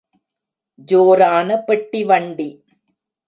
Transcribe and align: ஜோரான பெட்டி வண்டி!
ஜோரான 0.89 1.57
பெட்டி 1.67 2.01
வண்டி! 2.03 2.49